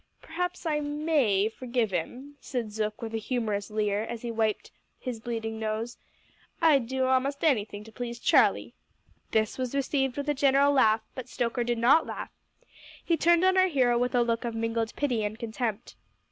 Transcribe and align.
"Perhaps 0.19 0.65
I 0.65 0.79
may 0.79 1.47
forgive 1.47 1.93
'im," 1.93 2.35
said 2.41 2.71
Zook, 2.71 3.03
with 3.03 3.13
a 3.13 3.19
humorous 3.19 3.69
leer, 3.69 4.01
as 4.03 4.23
he 4.23 4.31
wiped 4.31 4.71
his 4.99 5.19
bleeding 5.19 5.59
nose 5.59 5.99
"I'd 6.59 6.87
do 6.87 7.05
a'most 7.05 7.43
anything 7.43 7.83
to 7.83 7.91
please 7.91 8.17
Charlie!" 8.17 8.73
This 9.29 9.59
was 9.59 9.75
received 9.75 10.17
with 10.17 10.27
a 10.27 10.33
general 10.33 10.73
laugh, 10.73 11.01
but 11.13 11.29
Stoker 11.29 11.63
did 11.63 11.77
not 11.77 12.07
laugh; 12.07 12.31
he 13.05 13.15
turned 13.15 13.43
on 13.45 13.57
our 13.57 13.67
hero 13.67 13.95
with 13.95 14.15
a 14.15 14.23
look 14.23 14.43
of 14.43 14.55
mingled 14.55 14.91
pity 14.95 15.23
and 15.23 15.37
contempt. 15.37 15.93